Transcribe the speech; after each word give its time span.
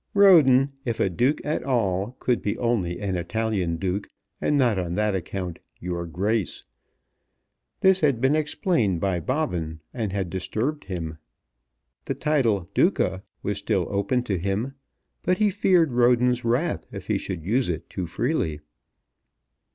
Roden, 0.15 0.71
if 0.83 0.99
a 0.99 1.11
Duke 1.11 1.41
at 1.45 1.61
all, 1.63 2.13
could 2.17 2.41
be 2.41 2.57
only 2.57 2.99
an 2.99 3.15
Italian 3.15 3.75
Duke 3.77 4.09
and 4.41 4.57
not 4.57 4.79
on 4.79 4.95
that 4.95 5.13
account 5.13 5.59
"Your 5.79 6.07
Grace." 6.07 6.63
This 7.81 7.99
had 7.99 8.19
been 8.19 8.35
explained 8.35 8.99
by 8.99 9.19
Bobbin, 9.19 9.79
and 9.93 10.11
had 10.11 10.31
disturbed 10.31 10.85
him. 10.85 11.19
The 12.05 12.15
title 12.15 12.67
"Duca" 12.73 13.21
was 13.43 13.59
still 13.59 13.85
open 13.91 14.23
to 14.23 14.39
him; 14.39 14.73
but 15.21 15.37
he 15.37 15.51
feared 15.51 15.91
Roden's 15.93 16.43
wrath 16.43 16.87
if 16.91 17.05
he 17.05 17.19
should 17.19 17.45
use 17.45 17.69
it 17.69 17.87
too 17.87 18.07
freely. 18.07 18.59